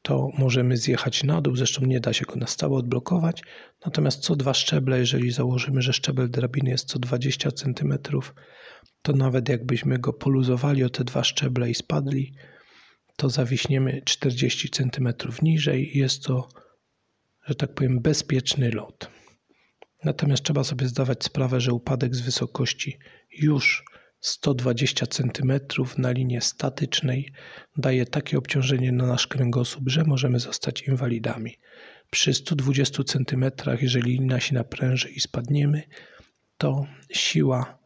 to 0.03 0.29
możemy 0.39 0.77
zjechać 0.77 1.25
na 1.25 1.41
dół. 1.41 1.57
Zresztą 1.57 1.87
nie 1.87 2.01
da 2.01 2.13
się 2.13 2.25
go 2.25 2.37
na 2.37 2.47
stałe 2.47 2.77
odblokować. 2.77 3.43
Natomiast 3.85 4.21
co 4.21 4.37
dwa 4.37 4.55
szczeble, 4.55 4.99
jeżeli 4.99 5.31
założymy, 5.31 5.83
że 5.83 5.93
szczebel 5.93 6.31
drabiny 6.31 6.71
jest 6.71 6.89
co 6.89 6.99
20 6.99 7.51
cm, 7.51 7.99
to 9.03 9.13
nawet 9.13 9.49
jakbyśmy 9.49 9.99
go 9.99 10.13
poluzowali 10.13 10.85
o 10.85 10.91
te 10.91 11.05
dwa 11.05 11.25
szczeble 11.25 11.71
i 11.71 11.75
spadli, 11.75 12.35
to 13.17 13.31
zawiśniemy 13.31 14.03
40 14.05 14.69
cm 14.69 15.09
niżej 15.43 15.91
jest 15.95 16.25
to, 16.25 16.49
że 17.47 17.55
tak 17.55 17.75
powiem, 17.75 18.01
bezpieczny 18.01 18.71
lot. 18.71 19.11
Natomiast 20.05 20.43
trzeba 20.43 20.65
sobie 20.65 20.89
zdawać 20.89 21.25
sprawę, 21.25 21.61
że 21.61 21.73
upadek 21.73 22.15
z 22.15 22.21
wysokości 22.21 22.99
już 23.31 23.85
120 24.21 25.07
cm 25.07 25.53
na 25.99 26.11
linii 26.11 26.41
statycznej 26.41 27.33
daje 27.77 28.07
takie 28.07 28.39
obciążenie 28.39 28.93
na 28.93 29.07
nasz 29.07 29.27
kręgosłup, 29.27 29.89
że 29.89 30.05
możemy 30.05 30.41
zostać 30.41 30.83
inwalidami. 30.83 31.59
Przy 32.11 32.35
120 32.35 33.05
cm, 33.05 33.45
jeżeli 33.81 34.13
linia 34.13 34.41
się 34.41 34.55
napręży 34.55 35.09
i 35.11 35.21
spadniemy, 35.21 35.83
to 36.59 36.87
siła 37.13 37.79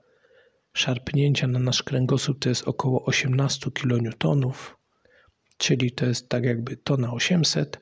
szarpnięcia 0.72 1.46
na 1.46 1.58
nasz 1.58 1.82
kręgosłup 1.82 2.38
to 2.38 2.48
jest 2.48 2.68
około 2.68 3.04
18 3.04 3.70
kN, 3.70 4.10
czyli 5.56 5.92
to 5.92 6.06
jest 6.06 6.28
tak 6.28 6.44
jakby 6.44 6.76
tona 6.76 7.12
800, 7.12 7.80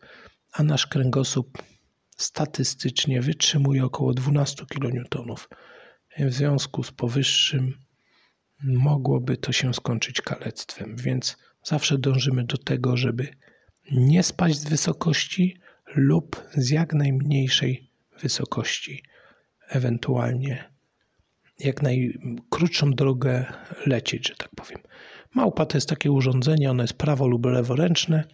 a 0.52 0.62
nasz 0.62 0.86
kręgosłup 0.86 1.62
statystycznie 2.16 3.22
wytrzymuje 3.22 3.84
około 3.84 4.14
12 4.14 4.66
kN. 4.66 5.04
W 6.18 6.32
związku 6.32 6.82
z 6.82 6.92
powyższym 6.92 7.74
mogłoby 8.62 9.36
to 9.36 9.52
się 9.52 9.74
skończyć 9.74 10.20
kalectwem, 10.20 10.96
więc 10.96 11.36
zawsze 11.62 11.98
dążymy 11.98 12.44
do 12.44 12.56
tego, 12.56 12.96
żeby 12.96 13.28
nie 13.92 14.22
spaść 14.22 14.58
z 14.58 14.68
wysokości 14.68 15.56
lub 15.94 16.42
z 16.54 16.70
jak 16.70 16.94
najmniejszej 16.94 17.90
wysokości, 18.22 19.02
ewentualnie 19.68 20.70
jak 21.58 21.82
najkrótszą 21.82 22.90
drogę 22.90 23.44
lecieć, 23.86 24.28
że 24.28 24.34
tak 24.36 24.48
powiem. 24.56 24.78
Małpa 25.34 25.66
to 25.66 25.76
jest 25.76 25.88
takie 25.88 26.12
urządzenie, 26.12 26.70
ono 26.70 26.82
jest 26.82 26.94
prawo 26.94 27.26
lub 27.26 27.46
leworęczne. 27.46 28.24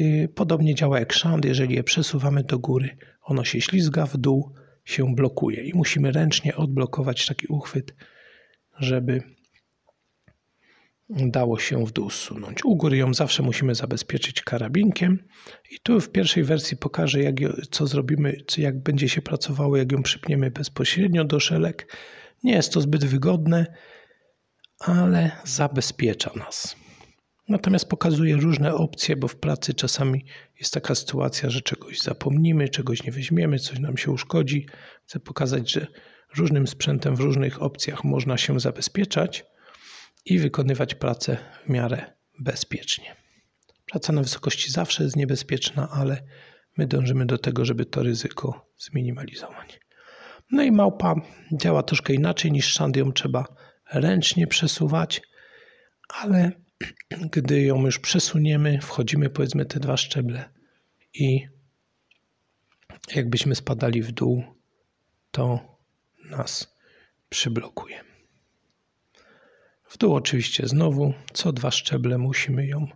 Y, 0.00 0.28
podobnie 0.34 0.74
działa 0.74 0.98
jak 1.00 1.12
szand, 1.12 1.44
jeżeli 1.44 1.74
je 1.74 1.84
przesuwamy 1.84 2.44
do 2.44 2.58
góry, 2.58 2.96
ono 3.22 3.44
się 3.44 3.60
ślizga, 3.60 4.06
w 4.06 4.16
dół 4.16 4.54
się 4.84 5.14
blokuje 5.14 5.64
i 5.64 5.74
musimy 5.74 6.12
ręcznie 6.12 6.56
odblokować 6.56 7.26
taki 7.26 7.46
uchwyt, 7.46 7.94
żeby 8.78 9.22
dało 11.10 11.58
się 11.58 11.86
w 11.86 11.92
dół 11.92 12.10
zsunąć. 12.10 12.64
U 12.64 12.76
góry 12.76 12.96
ją 12.96 13.14
zawsze 13.14 13.42
musimy 13.42 13.74
zabezpieczyć 13.74 14.42
karabinkiem 14.42 15.28
i 15.70 15.78
tu 15.82 16.00
w 16.00 16.10
pierwszej 16.10 16.44
wersji 16.44 16.76
pokażę 16.76 17.22
jak, 17.22 17.34
co 17.70 17.86
zrobimy, 17.86 18.36
jak 18.58 18.82
będzie 18.82 19.08
się 19.08 19.22
pracowało, 19.22 19.76
jak 19.76 19.92
ją 19.92 20.02
przypniemy 20.02 20.50
bezpośrednio 20.50 21.24
do 21.24 21.40
szelek. 21.40 21.96
Nie 22.44 22.52
jest 22.52 22.72
to 22.72 22.80
zbyt 22.80 23.04
wygodne, 23.04 23.66
ale 24.78 25.30
zabezpiecza 25.44 26.30
nas. 26.36 26.76
Natomiast 27.48 27.88
pokazuje 27.88 28.36
różne 28.36 28.74
opcje, 28.74 29.16
bo 29.16 29.28
w 29.28 29.36
pracy 29.36 29.74
czasami 29.74 30.24
jest 30.60 30.74
taka 30.74 30.94
sytuacja, 30.94 31.50
że 31.50 31.60
czegoś 31.60 31.98
zapomnimy, 31.98 32.68
czegoś 32.68 33.02
nie 33.02 33.12
weźmiemy, 33.12 33.58
coś 33.58 33.78
nam 33.78 33.96
się 33.96 34.10
uszkodzi. 34.10 34.66
Chcę 35.06 35.20
pokazać, 35.20 35.72
że 35.72 35.86
różnym 36.36 36.66
sprzętem 36.66 37.16
w 37.16 37.20
różnych 37.20 37.62
opcjach 37.62 38.04
można 38.04 38.36
się 38.36 38.60
zabezpieczać 38.60 39.44
i 40.28 40.38
wykonywać 40.38 40.94
pracę 40.94 41.36
w 41.64 41.68
miarę 41.68 42.12
bezpiecznie. 42.38 43.16
Praca 43.90 44.12
na 44.12 44.22
wysokości 44.22 44.70
zawsze 44.70 45.04
jest 45.04 45.16
niebezpieczna, 45.16 45.88
ale 45.90 46.22
my 46.76 46.86
dążymy 46.86 47.26
do 47.26 47.38
tego, 47.38 47.64
żeby 47.64 47.86
to 47.86 48.02
ryzyko 48.02 48.72
zminimalizować. 48.78 49.80
No 50.50 50.62
i 50.62 50.72
małpa 50.72 51.14
działa 51.52 51.82
troszkę 51.82 52.14
inaczej 52.14 52.52
niż 52.52 52.66
szand, 52.66 52.96
ją 52.96 53.12
trzeba 53.12 53.44
ręcznie 53.92 54.46
przesuwać, 54.46 55.22
ale 56.08 56.52
gdy 57.32 57.62
ją 57.62 57.84
już 57.84 57.98
przesuniemy, 57.98 58.80
wchodzimy 58.80 59.30
powiedzmy 59.30 59.64
te 59.64 59.80
dwa 59.80 59.96
szczeble 59.96 60.50
i 61.14 61.48
jakbyśmy 63.14 63.54
spadali 63.54 64.02
w 64.02 64.12
dół, 64.12 64.44
to 65.30 65.60
nas 66.30 66.76
przyblokuje. 67.28 68.08
W 69.88 69.98
dół 69.98 70.14
oczywiście 70.14 70.68
znowu 70.68 71.14
co 71.32 71.52
dwa 71.52 71.70
szczeble 71.70 72.18
musimy 72.18 72.66
ją 72.66 72.86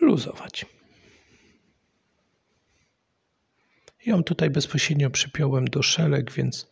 luzować. 0.00 0.66
Ją 4.06 4.22
tutaj 4.22 4.50
bezpośrednio 4.50 5.10
przypiąłem 5.10 5.64
do 5.64 5.82
szelek, 5.82 6.32
więc 6.32 6.70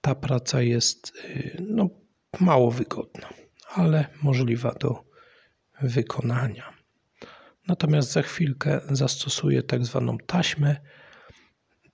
ta 0.00 0.14
praca 0.14 0.62
jest 0.62 1.16
y, 1.24 1.56
no, 1.68 1.88
mało 2.40 2.70
wygodna, 2.70 3.28
ale 3.68 4.06
możliwa 4.22 4.74
do 4.74 5.04
wykonania. 5.82 6.72
Natomiast 7.68 8.12
za 8.12 8.22
chwilkę 8.22 8.80
zastosuję 8.90 9.62
tak 9.62 9.84
zwaną 9.84 10.18
taśmę. 10.18 10.76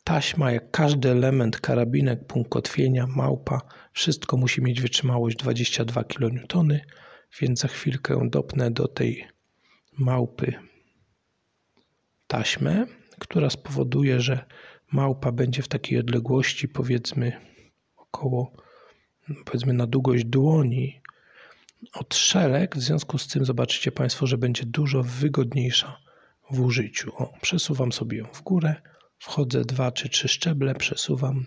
Taśma, 0.04 0.52
jak 0.52 0.70
każdy 0.70 1.10
element, 1.10 1.60
karabinek, 1.60 2.26
punkt 2.26 2.50
kotwienia, 2.50 3.06
małpa, 3.06 3.60
wszystko 3.92 4.36
musi 4.36 4.62
mieć 4.62 4.80
wytrzymałość 4.80 5.36
22 5.36 6.04
kN, 6.04 6.78
więc 7.40 7.60
za 7.60 7.68
chwilkę 7.68 8.28
dopnę 8.30 8.70
do 8.70 8.88
tej 8.88 9.26
małpy 9.98 10.54
taśmę, 12.26 12.86
która 13.18 13.50
spowoduje, 13.50 14.20
że 14.20 14.46
małpa 14.92 15.32
będzie 15.32 15.62
w 15.62 15.68
takiej 15.68 15.98
odległości, 15.98 16.68
powiedzmy 16.68 17.32
około, 17.96 18.52
powiedzmy 19.44 19.72
na 19.72 19.86
długość 19.86 20.24
dłoni 20.24 21.00
od 21.94 22.14
szelek. 22.14 22.76
W 22.76 22.80
związku 22.80 23.18
z 23.18 23.28
tym 23.28 23.44
zobaczycie 23.44 23.92
Państwo, 23.92 24.26
że 24.26 24.38
będzie 24.38 24.66
dużo 24.66 25.02
wygodniejsza 25.02 25.98
w 26.50 26.60
użyciu. 26.60 27.12
O, 27.16 27.32
przesuwam 27.40 27.92
sobie 27.92 28.18
ją 28.18 28.26
w 28.32 28.42
górę, 28.42 28.74
wchodzę 29.22 29.64
dwa 29.64 29.92
czy 29.92 30.08
trzy 30.08 30.28
szczeble, 30.28 30.74
przesuwam 30.74 31.46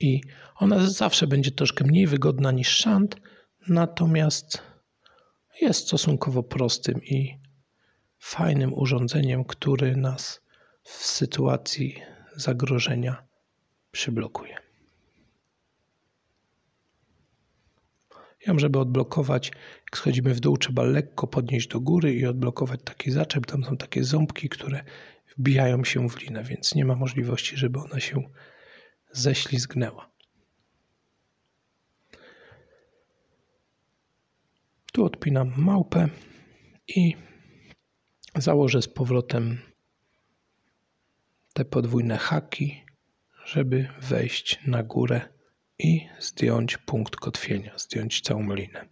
i 0.00 0.20
ona 0.54 0.90
zawsze 0.90 1.26
będzie 1.26 1.50
troszkę 1.50 1.84
mniej 1.84 2.06
wygodna 2.06 2.52
niż 2.52 2.68
szant, 2.68 3.16
natomiast 3.68 4.62
jest 5.60 5.86
stosunkowo 5.86 6.42
prostym 6.42 7.02
i 7.04 7.38
fajnym 8.18 8.74
urządzeniem, 8.74 9.44
który 9.44 9.96
nas 9.96 10.40
w 10.82 10.90
sytuacji 10.90 12.02
zagrożenia 12.36 13.22
przyblokuje. 13.90 14.56
Ją, 18.46 18.58
żeby 18.58 18.78
odblokować, 18.78 19.50
jak 19.84 19.96
schodzimy 19.98 20.34
w 20.34 20.40
dół, 20.40 20.56
trzeba 20.56 20.82
lekko 20.82 21.26
podnieść 21.26 21.68
do 21.68 21.80
góry 21.80 22.14
i 22.14 22.26
odblokować 22.26 22.80
taki 22.84 23.10
zaczep. 23.10 23.46
Tam 23.46 23.64
są 23.64 23.76
takie 23.76 24.04
ząbki, 24.04 24.48
które 24.48 24.84
wbijają 25.38 25.84
się 25.84 26.08
w 26.08 26.20
linę, 26.20 26.44
więc 26.44 26.74
nie 26.74 26.84
ma 26.84 26.94
możliwości, 26.94 27.56
żeby 27.56 27.78
ona 27.78 28.00
się 28.00 28.22
ześlizgnęła. 29.12 30.10
Tu 34.92 35.04
odpinam 35.04 35.52
małpę 35.56 36.08
i 36.88 37.16
założę 38.36 38.82
z 38.82 38.88
powrotem 38.88 39.58
te 41.52 41.64
podwójne 41.64 42.18
haki, 42.18 42.84
żeby 43.44 43.88
wejść 44.00 44.60
na 44.66 44.82
górę 44.82 45.28
i 45.78 46.08
zdjąć 46.18 46.76
punkt 46.76 47.16
kotwienia, 47.16 47.78
zdjąć 47.78 48.20
całą 48.20 48.54
linę. 48.54 48.88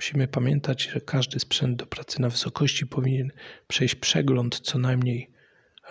Musimy 0.00 0.28
pamiętać, 0.28 0.82
że 0.82 1.00
każdy 1.00 1.40
sprzęt 1.40 1.76
do 1.76 1.86
pracy 1.86 2.20
na 2.20 2.28
wysokości 2.28 2.86
powinien 2.86 3.32
przejść 3.68 3.94
przegląd 3.94 4.60
co 4.60 4.78
najmniej 4.78 5.30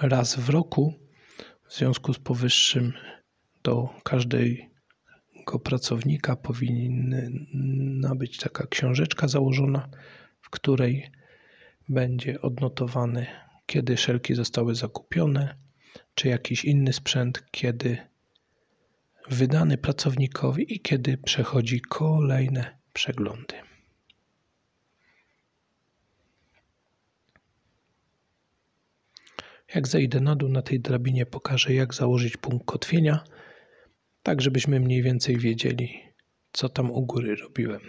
raz 0.01 0.39
w 0.39 0.49
roku. 0.49 0.93
W 1.67 1.73
związku 1.73 2.13
z 2.13 2.19
powyższym 2.19 2.93
do 3.63 3.89
każdego 4.03 5.59
pracownika 5.63 6.35
powinna 6.35 8.15
być 8.15 8.37
taka 8.37 8.67
książeczka 8.67 9.27
założona, 9.27 9.89
w 10.41 10.49
której 10.49 11.11
będzie 11.89 12.41
odnotowany, 12.41 13.25
kiedy 13.65 13.97
szelki 13.97 14.35
zostały 14.35 14.75
zakupione, 14.75 15.55
czy 16.15 16.27
jakiś 16.27 16.65
inny 16.65 16.93
sprzęt, 16.93 17.43
kiedy 17.51 17.97
wydany 19.29 19.77
pracownikowi 19.77 20.73
i 20.75 20.79
kiedy 20.79 21.17
przechodzi 21.17 21.81
kolejne 21.81 22.77
przeglądy. 22.93 23.68
Jak 29.75 29.87
zejdę 29.87 30.19
na 30.19 30.35
dół 30.35 30.49
na 30.49 30.61
tej 30.61 30.79
drabinie, 30.79 31.25
pokażę 31.25 31.73
jak 31.73 31.93
założyć 31.93 32.37
punkt 32.37 32.65
kotwienia, 32.65 33.23
tak 34.23 34.41
żebyśmy 34.41 34.79
mniej 34.79 35.03
więcej 35.03 35.37
wiedzieli, 35.37 35.99
co 36.53 36.69
tam 36.69 36.91
u 36.91 37.05
góry 37.05 37.35
robiłem. 37.35 37.81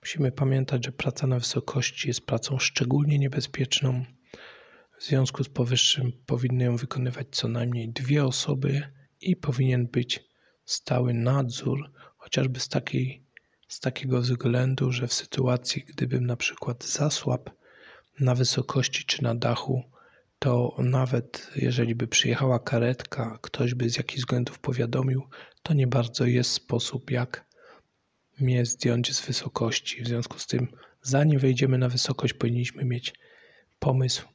Musimy 0.00 0.32
pamiętać, 0.32 0.84
że 0.84 0.92
praca 0.92 1.26
na 1.26 1.38
wysokości 1.38 2.08
jest 2.08 2.26
pracą 2.26 2.58
szczególnie 2.58 3.18
niebezpieczną. 3.18 4.04
W 5.02 5.04
związku 5.04 5.44
z 5.44 5.48
powyższym 5.48 6.12
powinny 6.26 6.64
ją 6.64 6.76
wykonywać 6.76 7.26
co 7.30 7.48
najmniej 7.48 7.88
dwie 7.88 8.24
osoby 8.24 8.82
i 9.20 9.36
powinien 9.36 9.86
być 9.86 10.24
stały 10.64 11.14
nadzór, 11.14 11.90
chociażby 12.16 12.60
z, 12.60 12.68
takiej, 12.68 13.22
z 13.68 13.80
takiego 13.80 14.20
względu, 14.20 14.92
że 14.92 15.06
w 15.06 15.12
sytuacji, 15.12 15.84
gdybym 15.88 16.26
na 16.26 16.36
przykład 16.36 16.84
zasłab 16.84 17.50
na 18.20 18.34
wysokości 18.34 19.04
czy 19.04 19.22
na 19.22 19.34
dachu, 19.34 19.82
to 20.38 20.76
nawet 20.78 21.50
jeżeli 21.56 21.94
by 21.94 22.06
przyjechała 22.06 22.58
karetka, 22.58 23.38
ktoś 23.42 23.74
by 23.74 23.90
z 23.90 23.96
jakichś 23.96 24.20
względów 24.20 24.58
powiadomił, 24.58 25.22
to 25.62 25.74
nie 25.74 25.86
bardzo 25.86 26.26
jest 26.26 26.50
sposób, 26.50 27.10
jak 27.10 27.46
mnie 28.40 28.66
zdjąć 28.66 29.14
z 29.14 29.26
wysokości. 29.26 30.02
W 30.02 30.08
związku 30.08 30.38
z 30.38 30.46
tym, 30.46 30.68
zanim 31.02 31.38
wejdziemy 31.38 31.78
na 31.78 31.88
wysokość, 31.88 32.34
powinniśmy 32.34 32.84
mieć 32.84 33.14
pomysł, 33.78 34.32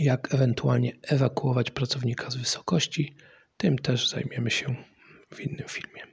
jak 0.00 0.34
ewentualnie 0.34 0.92
ewakuować 1.02 1.70
pracownika 1.70 2.30
z 2.30 2.36
wysokości. 2.36 3.16
Tym 3.56 3.78
też 3.78 4.08
zajmiemy 4.08 4.50
się 4.50 4.74
w 5.34 5.40
innym 5.40 5.68
filmie. 5.68 6.12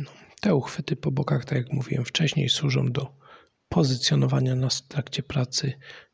No, 0.00 0.10
te 0.44 0.54
uchwyty 0.54 0.96
po 0.96 1.10
bokach, 1.10 1.44
tak 1.44 1.58
jak 1.58 1.72
mówiłem 1.72 2.04
wcześniej, 2.04 2.48
służą 2.48 2.92
do 2.92 3.16
pozycjonowania 3.68 4.54
nas 4.54 4.78
w 4.78 4.88
trakcie 4.88 5.22
pracy. 5.22 5.72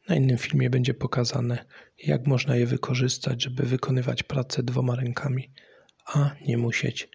Na 0.08 0.16
innym 0.16 0.38
filmie 0.38 0.70
będzie 0.70 0.94
pokazane, 0.94 1.64
jak 2.04 2.26
można 2.26 2.56
je 2.56 2.66
wykorzystać, 2.66 3.42
żeby 3.42 3.62
wykonywać 3.62 4.22
pracę 4.22 4.62
dwoma 4.62 4.96
rękami, 4.96 5.50
a 6.06 6.30
nie 6.46 6.58
musieć 6.58 7.08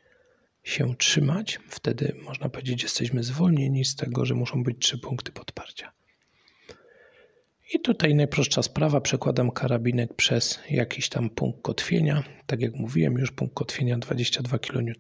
się 0.64 0.96
trzymać. 0.96 1.60
Wtedy 1.70 2.16
można 2.24 2.50
powiedzieć, 2.50 2.84
jesteśmy 2.84 3.24
zwolnieni 3.24 3.86
z 3.86 3.96
tego, 3.96 4.26
że 4.26 4.34
muszą 4.34 4.64
być 4.64 4.78
trzy 4.80 4.98
punkty 4.98 5.32
podparcia. 5.32 5.92
I 7.74 7.80
tutaj 7.80 8.16
najprostsza 8.16 8.64
sprawa, 8.64 9.02
przekładam 9.02 9.52
karabinek 9.52 10.14
przez 10.14 10.60
jakiś 10.70 11.10
tam 11.10 11.30
punkt 11.30 11.62
kotwienia. 11.62 12.24
Tak 12.46 12.62
jak 12.62 12.76
mówiłem, 12.76 13.14
już 13.14 13.32
punkt 13.32 13.56
kotwienia 13.56 13.98
22 13.98 14.60
kN. 14.60 14.94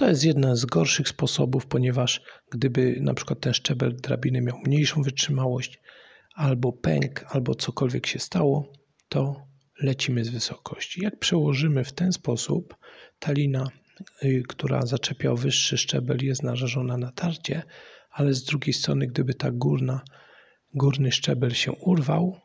To 0.00 0.08
jest 0.08 0.24
jeden 0.24 0.56
z 0.56 0.64
gorszych 0.64 1.08
sposobów, 1.08 1.66
ponieważ 1.66 2.22
gdyby 2.50 2.96
na 3.00 3.14
przykład 3.14 3.40
ten 3.40 3.54
szczebel 3.54 3.96
drabiny 3.96 4.40
miał 4.40 4.58
mniejszą 4.66 5.02
wytrzymałość, 5.02 5.80
albo 6.34 6.72
pęk, 6.72 7.24
albo 7.28 7.54
cokolwiek 7.54 8.06
się 8.06 8.18
stało, 8.18 8.72
to 9.08 9.46
lecimy 9.82 10.24
z 10.24 10.28
wysokości. 10.28 11.02
Jak 11.02 11.18
przełożymy 11.18 11.84
w 11.84 11.92
ten 11.92 12.12
sposób, 12.12 12.76
ta 13.18 13.32
lina, 13.32 13.66
y, 14.24 14.42
która 14.48 14.86
zaczepia 14.86 15.34
wyższy 15.34 15.78
szczebel, 15.78 16.18
jest 16.22 16.42
narażona 16.42 16.96
na 16.96 17.12
tarcie, 17.12 17.62
ale 18.10 18.34
z 18.34 18.44
drugiej 18.44 18.72
strony, 18.72 19.06
gdyby 19.06 19.34
ta 19.34 19.50
górna, 19.50 20.00
górny 20.74 21.12
szczebel 21.12 21.50
się 21.50 21.72
urwał, 21.72 22.40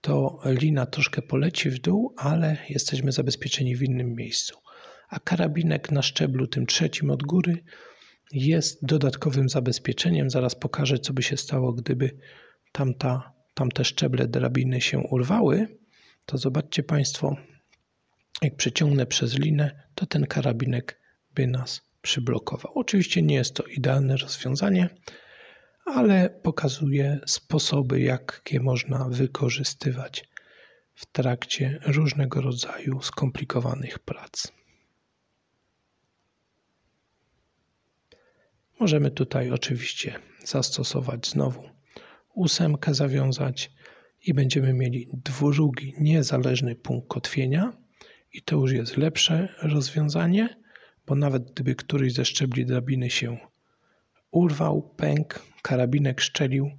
to 0.00 0.40
lina 0.44 0.86
troszkę 0.86 1.22
poleci 1.22 1.70
w 1.70 1.78
dół, 1.78 2.14
ale 2.16 2.56
jesteśmy 2.68 3.12
zabezpieczeni 3.12 3.76
w 3.76 3.82
innym 3.82 4.14
miejscu. 4.14 4.67
A 5.08 5.20
karabinek 5.20 5.90
na 5.90 6.02
szczeblu 6.02 6.46
tym 6.46 6.66
trzecim 6.66 7.10
od 7.10 7.22
góry 7.22 7.64
jest 8.32 8.86
dodatkowym 8.86 9.48
zabezpieczeniem. 9.48 10.30
Zaraz 10.30 10.54
pokażę, 10.54 10.98
co 10.98 11.12
by 11.12 11.22
się 11.22 11.36
stało, 11.36 11.72
gdyby 11.72 12.18
tamta, 12.72 13.32
tamte 13.54 13.84
szczeble 13.84 14.28
drabiny 14.28 14.80
się 14.80 14.98
urwały. 14.98 15.78
To 16.26 16.38
zobaczcie 16.38 16.82
Państwo, 16.82 17.36
jak 18.42 18.56
przeciągnę 18.56 19.06
przez 19.06 19.38
linę, 19.38 19.82
to 19.94 20.06
ten 20.06 20.26
karabinek 20.26 21.00
by 21.34 21.46
nas 21.46 21.80
przyblokował. 22.02 22.72
Oczywiście 22.74 23.22
nie 23.22 23.34
jest 23.34 23.54
to 23.54 23.62
idealne 23.62 24.16
rozwiązanie, 24.16 24.88
ale 25.84 26.40
pokazuje 26.42 27.20
sposoby, 27.26 28.00
jakie 28.00 28.60
można 28.60 29.08
wykorzystywać 29.08 30.24
w 30.94 31.06
trakcie 31.06 31.78
różnego 31.86 32.40
rodzaju 32.40 33.02
skomplikowanych 33.02 33.98
prac. 33.98 34.52
Możemy 38.80 39.10
tutaj 39.10 39.50
oczywiście 39.50 40.14
zastosować 40.44 41.28
znowu 41.28 41.62
ósemkę, 42.34 42.94
zawiązać 42.94 43.70
i 44.26 44.34
będziemy 44.34 44.74
mieli 44.74 45.08
dwudrugi 45.12 45.94
niezależny 46.00 46.74
punkt 46.76 47.08
kotwienia 47.08 47.72
i 48.32 48.42
to 48.42 48.56
już 48.56 48.72
jest 48.72 48.96
lepsze 48.96 49.48
rozwiązanie, 49.62 50.56
bo 51.06 51.14
nawet 51.14 51.52
gdyby 51.52 51.74
któryś 51.74 52.12
ze 52.12 52.24
szczebli 52.24 52.66
drabiny 52.66 53.10
się 53.10 53.38
urwał, 54.30 54.82
pękł, 54.96 55.38
karabinek 55.62 56.20
szczelił, 56.20 56.70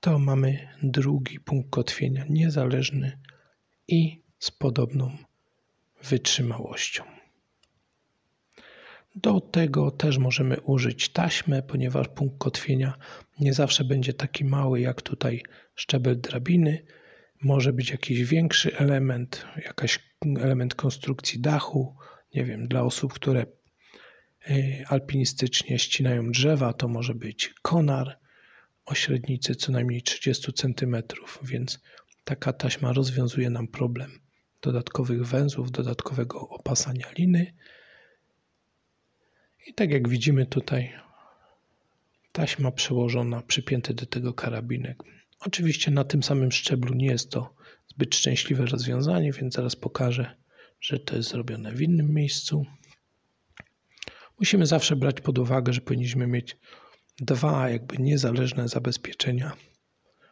to 0.00 0.18
mamy 0.18 0.68
drugi 0.82 1.40
punkt 1.40 1.70
kotwienia 1.70 2.24
niezależny 2.28 3.18
i 3.88 4.22
z 4.38 4.50
podobną 4.50 5.16
wytrzymałością. 6.02 7.17
Do 9.22 9.40
tego 9.40 9.90
też 9.90 10.18
możemy 10.18 10.60
użyć 10.60 11.08
taśmy, 11.08 11.62
ponieważ 11.62 12.08
punkt 12.08 12.38
kotwienia 12.38 12.94
nie 13.40 13.54
zawsze 13.54 13.84
będzie 13.84 14.12
taki 14.12 14.44
mały 14.44 14.80
jak 14.80 15.02
tutaj 15.02 15.42
szczebel 15.74 16.20
drabiny. 16.20 16.84
Może 17.42 17.72
być 17.72 17.90
jakiś 17.90 18.24
większy 18.24 18.76
element, 18.76 19.46
jakiś 19.64 19.98
element 20.40 20.74
konstrukcji 20.74 21.40
dachu. 21.40 21.96
Nie 22.34 22.44
wiem, 22.44 22.68
dla 22.68 22.82
osób, 22.82 23.12
które 23.12 23.46
y, 24.50 24.84
alpinistycznie 24.88 25.78
ścinają 25.78 26.30
drzewa, 26.30 26.72
to 26.72 26.88
może 26.88 27.14
być 27.14 27.54
konar 27.62 28.18
o 28.86 28.94
średnicy 28.94 29.54
co 29.54 29.72
najmniej 29.72 30.02
30 30.02 30.52
cm, 30.52 30.96
więc 31.42 31.80
taka 32.24 32.52
taśma 32.52 32.92
rozwiązuje 32.92 33.50
nam 33.50 33.68
problem 33.68 34.10
dodatkowych 34.62 35.26
węzłów, 35.26 35.70
dodatkowego 35.70 36.48
opasania 36.48 37.06
liny. 37.18 37.54
I 39.68 39.74
tak 39.74 39.90
jak 39.90 40.08
widzimy 40.08 40.46
tutaj, 40.46 40.92
taśma 42.32 42.70
przełożona, 42.70 43.42
przypięty 43.42 43.94
do 43.94 44.06
tego 44.06 44.34
karabinek. 44.34 45.02
Oczywiście 45.40 45.90
na 45.90 46.04
tym 46.04 46.22
samym 46.22 46.52
szczeblu 46.52 46.94
nie 46.94 47.06
jest 47.06 47.30
to 47.30 47.54
zbyt 47.88 48.14
szczęśliwe 48.14 48.66
rozwiązanie, 48.66 49.32
więc 49.32 49.54
zaraz 49.54 49.76
pokażę, 49.76 50.36
że 50.80 50.98
to 50.98 51.16
jest 51.16 51.28
zrobione 51.28 51.72
w 51.72 51.82
innym 51.82 52.14
miejscu. 52.14 52.66
Musimy 54.38 54.66
zawsze 54.66 54.96
brać 54.96 55.20
pod 55.20 55.38
uwagę, 55.38 55.72
że 55.72 55.80
powinniśmy 55.80 56.26
mieć 56.26 56.56
dwa 57.18 57.70
jakby 57.70 57.96
niezależne 57.98 58.68
zabezpieczenia 58.68 59.52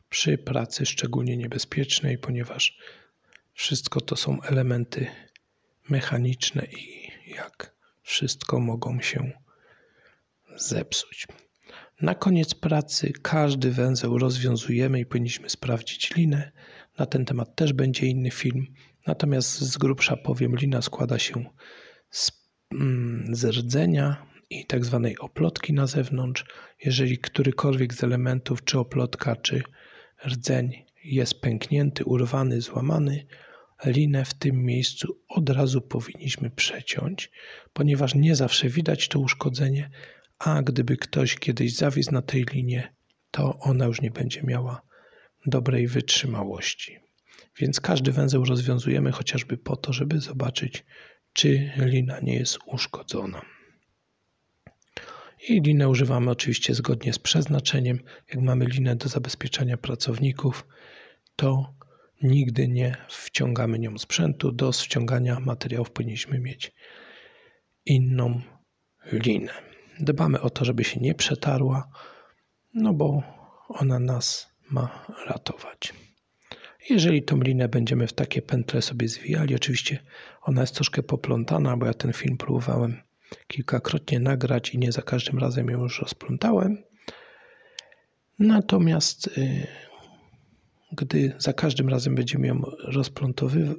przy 0.09 0.39
pracy 0.39 0.87
szczególnie 0.87 1.37
niebezpiecznej, 1.37 2.19
ponieważ 2.19 2.79
wszystko 3.55 4.01
to 4.01 4.17
są 4.17 4.43
elementy 4.43 5.07
mechaniczne 5.89 6.67
i 6.67 7.11
jak 7.31 7.76
wszystko 8.07 8.61
mogą 8.61 9.01
się 9.01 9.33
zepsuć. 10.57 11.27
Na 12.01 12.15
koniec 12.15 12.55
pracy 12.55 13.13
każdy 13.23 13.71
węzeł 13.71 14.19
rozwiązujemy 14.19 15.01
i 15.01 15.07
powinniśmy 15.07 15.51
sprawdzić 15.51 16.15
linę. 16.15 16.53
Na 16.99 17.07
ten 17.07 17.25
temat 17.25 17.57
też 17.57 17.73
będzie 17.73 18.07
inny 18.07 18.31
film. 18.31 18.67
Natomiast 19.07 19.61
z 19.61 19.79
grubsza 19.79 20.17
powiem, 20.17 20.57
lina 20.57 20.83
składa 20.83 21.19
się 21.19 21.45
z, 22.11 22.33
mm, 22.73 23.37
z 23.37 23.45
rdzenia 23.45 24.27
i 24.51 24.67
tak 24.67 24.85
zwanej 24.85 25.19
oplotki 25.19 25.73
na 25.73 25.87
zewnątrz. 25.87 26.45
Jeżeli 26.85 27.19
którykolwiek 27.19 27.95
z 27.95 28.05
elementów, 28.05 28.65
czy 28.65 28.79
oplotka, 28.79 29.37
czy 29.37 29.63
rdzeń 30.27 30.85
jest 31.05 31.41
pęknięty, 31.41 32.05
urwany, 32.05 32.61
złamany, 32.61 33.27
linę 33.85 34.25
w 34.25 34.35
tym 34.35 34.65
miejscu 34.65 35.21
od 35.29 35.51
razu 35.51 35.81
powinniśmy 35.81 36.51
przeciąć, 36.51 37.31
ponieważ 37.73 38.15
nie 38.15 38.37
zawsze 38.37 38.69
widać 38.69 39.09
to 39.09 39.19
uszkodzenie, 39.19 39.91
a 40.39 40.63
gdyby 40.63 40.97
ktoś 40.97 41.35
kiedyś 41.35 41.75
zawisł 41.75 42.13
na 42.13 42.23
tej 42.23 42.45
linie, 42.45 42.95
to 43.31 43.59
ona 43.59 43.85
już 43.85 44.01
nie 44.01 44.11
będzie 44.11 44.43
miała 44.43 44.83
dobrej 45.47 45.87
wytrzymałości. 45.89 46.99
Więc 47.59 47.81
każdy 47.81 48.13
węzeł 48.13 48.45
rozwiązujemy 48.45 49.13
chociażby 49.13 49.57
po 49.59 49.77
to, 49.77 49.93
żeby 49.93 50.21
zobaczyć, 50.21 50.85
czy 51.33 51.71
lina 51.77 52.21
nie 52.21 52.35
jest 52.35 52.59
uszkodzona. 52.67 53.43
I 55.49 55.61
linę 55.61 55.89
używamy 55.89 56.31
oczywiście 56.31 56.75
zgodnie 56.75 57.13
z 57.13 57.19
przeznaczeniem. 57.19 58.01
Jak 58.29 58.43
mamy 58.43 58.65
linę 58.65 58.97
do 58.97 59.09
zabezpieczania 59.09 59.77
pracowników, 59.77 60.67
to 61.37 61.75
nigdy 62.23 62.69
nie 62.69 62.97
wciągamy 63.09 63.79
nią 63.79 63.99
sprzętu. 63.99 64.53
Do 64.53 64.73
wciągania 64.73 65.41
materiałów 65.41 65.91
powinniśmy 65.91 66.39
mieć 66.39 66.73
inną 67.87 68.41
linę. 69.13 69.53
Dbamy 70.01 70.41
o 70.41 70.51
to, 70.51 70.65
żeby 70.65 70.85
się 70.85 71.01
nie 71.01 71.15
przetarła, 71.15 71.89
no 72.75 72.95
bo 72.95 73.23
ona 73.69 73.99
nas 73.99 74.57
ma 74.71 75.07
ratować. 75.27 75.95
Jeżeli 76.91 77.23
tą 77.23 77.41
linę 77.41 77.69
będziemy 77.69 78.07
w 78.07 78.13
takie 78.13 78.43
pętle 78.43 78.83
sobie 78.83 79.09
zwijali, 79.09 79.55
oczywiście 79.55 79.99
ona 80.43 80.61
jest 80.61 80.75
troszkę 80.75 81.03
poplątana, 81.03 81.77
bo 81.77 81.87
ja 81.87 81.95
ten 81.95 82.13
film 82.13 82.37
próbowałem 82.37 83.03
kilkakrotnie 83.47 84.21
nagrać 84.21 84.75
i 84.75 84.79
nie 84.79 84.93
za 84.93 85.03
każdym 85.03 85.39
razem 85.39 85.71
ją 85.71 85.83
już 85.83 86.01
rozplątałem. 86.01 86.83
Natomiast 88.39 89.27
y, 89.39 89.67
gdy 90.93 91.35
za 91.39 91.53
każdym 91.53 91.89
razem 91.89 92.15
będziemy 92.15 92.47
ją 92.47 92.63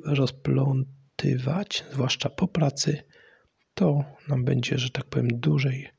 rozplątywać, 0.03 1.85
zwłaszcza 1.91 2.29
po 2.29 2.47
pracy, 2.47 3.03
to 3.73 4.03
nam 4.27 4.45
będzie, 4.45 4.77
że 4.77 4.89
tak 4.89 5.05
powiem, 5.05 5.27
dłużej 5.27 5.89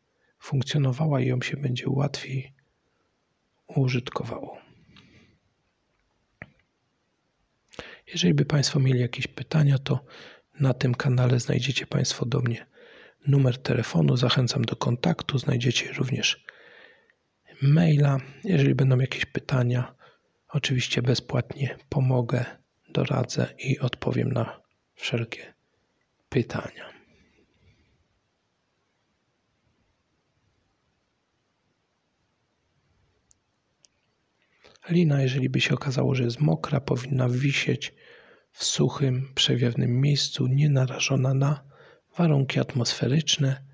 funkcjonowała 0.41 1.21
i 1.21 1.27
ją 1.27 1.41
się 1.41 1.57
będzie 1.57 1.85
łatwiej 1.89 2.53
użytkowało. 3.67 4.59
Jeżeli 8.07 8.35
by 8.35 8.45
Państwo 8.45 8.81
mieli 8.81 9.01
jakieś 9.01 9.27
pytania, 9.27 9.79
to 9.79 10.05
na 10.61 10.75
tym 10.75 10.95
kanale 10.95 11.41
znajdziecie 11.41 11.87
Państwo 11.87 12.27
do 12.27 12.41
mnie 12.41 12.67
numer 13.27 13.59
telefonu. 13.59 14.17
Zachęcam 14.17 14.65
do 14.65 14.77
kontaktu. 14.77 15.39
Znajdziecie 15.39 15.93
również 15.93 16.45
maila. 17.63 18.19
Jeżeli 18.45 18.75
będą 18.75 18.99
jakieś 18.99 19.25
pytania, 19.25 19.95
oczywiście 20.49 21.03
bezpłatnie 21.03 21.79
pomogę, 21.89 22.45
doradzę 22.89 23.55
i 23.59 23.79
odpowiem 23.79 24.33
na 24.33 24.61
wszelkie 24.95 25.55
pytania. 26.29 26.89
Lina, 34.91 35.23
jeżeli 35.23 35.49
by 35.49 35.61
się 35.61 35.75
okazało, 35.75 36.15
że 36.15 36.25
jest 36.25 36.41
mokra, 36.41 36.81
powinna 36.81 37.29
wisieć 37.29 37.95
w 38.53 38.65
suchym, 38.65 39.33
przewiewnym 39.35 40.01
miejscu, 40.01 40.47
nie 40.47 40.71
narażona 40.71 41.35
na 41.35 41.65
warunki 42.19 42.61
atmosferyczne, 42.61 43.65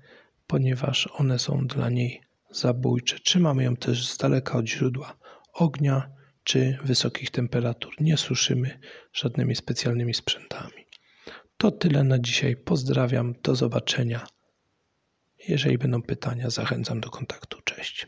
ponieważ 0.47 1.09
one 1.13 1.39
są 1.39 1.67
dla 1.67 1.89
niej 1.89 2.21
zabójcze. 2.51 3.19
Trzymamy 3.19 3.63
ją 3.63 3.75
też 3.75 4.07
z 4.07 4.17
daleka 4.17 4.57
od 4.57 4.67
źródła 4.67 5.17
ognia 5.53 6.09
czy 6.45 6.77
wysokich 6.83 7.31
temperatur. 7.31 7.93
Nie 7.99 8.17
suszymy 8.17 8.79
żadnymi 9.13 9.55
specjalnymi 9.55 10.13
sprzętami. 10.13 10.85
To 11.57 11.71
tyle 11.71 12.03
na 12.03 12.19
dzisiaj. 12.19 12.55
Pozdrawiam. 12.55 13.33
Do 13.43 13.55
zobaczenia. 13.55 14.27
Jeżeli 15.47 15.77
będą 15.77 16.01
pytania, 16.01 16.49
zachęcam 16.49 17.01
do 17.01 17.09
kontaktu. 17.09 17.61
Cześć. 17.63 18.07